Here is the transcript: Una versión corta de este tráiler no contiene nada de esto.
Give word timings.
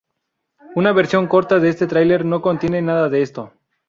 Una 0.73 0.93
versión 0.93 1.27
corta 1.27 1.59
de 1.59 1.69
este 1.69 1.85
tráiler 1.85 2.25
no 2.25 2.41
contiene 2.41 2.81
nada 2.81 3.07
de 3.07 3.21
esto. 3.21 3.53